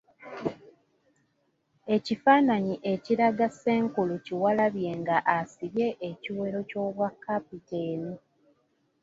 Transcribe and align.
Ekifaananyi 1.95 2.75
ekiraga 2.93 3.47
Ssenkulu 3.51 4.15
Kiwalabye 4.25 4.91
nga 5.01 5.17
asibye 5.37 5.87
ekiwero 6.09 6.59
ky’obwa 6.69 7.07
kapiteeni. 7.23 8.13